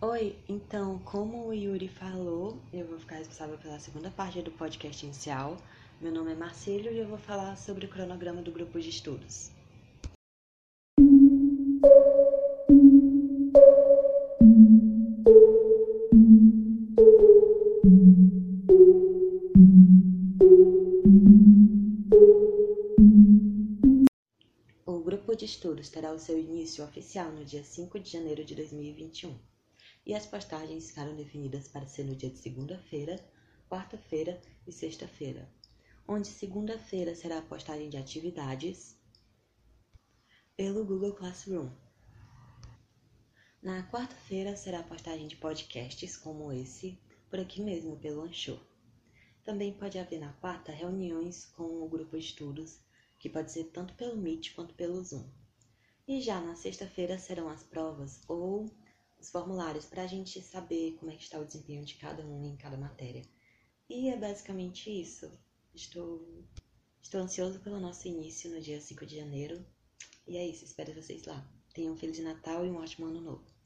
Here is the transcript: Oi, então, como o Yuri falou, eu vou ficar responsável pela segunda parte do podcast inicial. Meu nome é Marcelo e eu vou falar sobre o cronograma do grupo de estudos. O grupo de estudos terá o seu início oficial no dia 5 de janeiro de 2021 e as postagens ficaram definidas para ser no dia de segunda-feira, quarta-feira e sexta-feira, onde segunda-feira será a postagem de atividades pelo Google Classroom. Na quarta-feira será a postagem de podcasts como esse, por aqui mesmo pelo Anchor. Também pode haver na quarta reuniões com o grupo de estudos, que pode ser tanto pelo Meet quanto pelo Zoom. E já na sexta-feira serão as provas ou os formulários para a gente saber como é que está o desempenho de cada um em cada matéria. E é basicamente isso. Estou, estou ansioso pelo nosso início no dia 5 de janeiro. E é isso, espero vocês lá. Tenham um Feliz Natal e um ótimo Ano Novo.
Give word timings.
Oi, 0.00 0.36
então, 0.48 1.00
como 1.00 1.48
o 1.48 1.52
Yuri 1.52 1.88
falou, 1.88 2.56
eu 2.72 2.86
vou 2.86 3.00
ficar 3.00 3.16
responsável 3.16 3.58
pela 3.58 3.80
segunda 3.80 4.08
parte 4.12 4.40
do 4.40 4.52
podcast 4.52 5.04
inicial. 5.04 5.56
Meu 6.00 6.12
nome 6.12 6.30
é 6.30 6.34
Marcelo 6.36 6.88
e 6.88 6.98
eu 6.98 7.08
vou 7.08 7.18
falar 7.18 7.56
sobre 7.56 7.86
o 7.86 7.88
cronograma 7.88 8.40
do 8.40 8.52
grupo 8.52 8.78
de 8.78 8.90
estudos. 8.90 9.50
O 24.86 25.00
grupo 25.00 25.34
de 25.34 25.44
estudos 25.44 25.88
terá 25.88 26.12
o 26.12 26.20
seu 26.20 26.38
início 26.38 26.84
oficial 26.84 27.32
no 27.32 27.44
dia 27.44 27.64
5 27.64 27.98
de 27.98 28.12
janeiro 28.12 28.44
de 28.44 28.54
2021 28.54 29.57
e 30.08 30.14
as 30.14 30.24
postagens 30.24 30.88
ficaram 30.88 31.14
definidas 31.14 31.68
para 31.68 31.86
ser 31.86 32.04
no 32.04 32.16
dia 32.16 32.30
de 32.30 32.38
segunda-feira, 32.38 33.22
quarta-feira 33.68 34.40
e 34.66 34.72
sexta-feira, 34.72 35.46
onde 36.08 36.28
segunda-feira 36.28 37.14
será 37.14 37.36
a 37.36 37.42
postagem 37.42 37.90
de 37.90 37.98
atividades 37.98 38.96
pelo 40.56 40.82
Google 40.86 41.12
Classroom. 41.12 41.68
Na 43.62 43.86
quarta-feira 43.90 44.56
será 44.56 44.80
a 44.80 44.82
postagem 44.82 45.28
de 45.28 45.36
podcasts 45.36 46.16
como 46.16 46.50
esse, 46.52 46.98
por 47.28 47.38
aqui 47.38 47.60
mesmo 47.60 47.98
pelo 47.98 48.22
Anchor. 48.22 48.58
Também 49.44 49.74
pode 49.74 49.98
haver 49.98 50.20
na 50.20 50.32
quarta 50.32 50.72
reuniões 50.72 51.44
com 51.54 51.82
o 51.82 51.88
grupo 51.88 52.16
de 52.16 52.24
estudos, 52.24 52.80
que 53.18 53.28
pode 53.28 53.52
ser 53.52 53.64
tanto 53.64 53.92
pelo 53.92 54.16
Meet 54.16 54.54
quanto 54.54 54.74
pelo 54.74 55.04
Zoom. 55.04 55.28
E 56.06 56.22
já 56.22 56.40
na 56.40 56.56
sexta-feira 56.56 57.18
serão 57.18 57.50
as 57.50 57.62
provas 57.62 58.22
ou 58.26 58.70
os 59.20 59.30
formulários 59.30 59.86
para 59.86 60.02
a 60.02 60.06
gente 60.06 60.40
saber 60.40 60.96
como 60.98 61.10
é 61.10 61.16
que 61.16 61.22
está 61.22 61.38
o 61.38 61.44
desempenho 61.44 61.84
de 61.84 61.96
cada 61.96 62.24
um 62.24 62.44
em 62.44 62.56
cada 62.56 62.76
matéria. 62.76 63.22
E 63.88 64.08
é 64.08 64.16
basicamente 64.16 64.90
isso. 64.90 65.30
Estou, 65.74 66.44
estou 67.02 67.20
ansioso 67.20 67.60
pelo 67.60 67.80
nosso 67.80 68.06
início 68.06 68.50
no 68.50 68.60
dia 68.60 68.80
5 68.80 69.06
de 69.06 69.16
janeiro. 69.16 69.64
E 70.26 70.36
é 70.36 70.46
isso, 70.46 70.64
espero 70.64 70.94
vocês 70.94 71.24
lá. 71.24 71.46
Tenham 71.72 71.94
um 71.94 71.96
Feliz 71.96 72.18
Natal 72.18 72.64
e 72.66 72.70
um 72.70 72.76
ótimo 72.76 73.06
Ano 73.06 73.20
Novo. 73.20 73.57